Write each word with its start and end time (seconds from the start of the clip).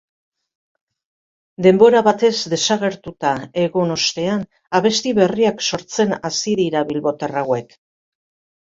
Denbora 1.65 2.01
batez 2.07 2.31
desagertuta 2.55 3.35
egon 3.67 3.95
ostean, 3.99 4.45
abesti 4.81 5.15
berriak 5.23 5.63
sortzen 5.71 6.19
hasi 6.23 6.61
dira 6.65 6.87
bilbotar 6.93 7.41
hauek. 7.45 7.81